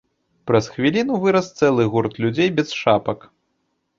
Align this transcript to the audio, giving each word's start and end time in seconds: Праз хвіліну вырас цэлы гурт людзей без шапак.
Праз 0.51 0.67
хвіліну 0.77 1.19
вырас 1.25 1.49
цэлы 1.59 1.85
гурт 1.95 2.17
людзей 2.25 2.49
без 2.61 2.73
шапак. 2.81 3.19